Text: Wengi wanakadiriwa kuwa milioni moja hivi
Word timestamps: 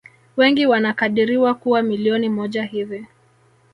Wengi 0.37 0.65
wanakadiriwa 0.65 1.53
kuwa 1.53 1.81
milioni 1.81 2.29
moja 2.29 2.63
hivi 2.63 3.05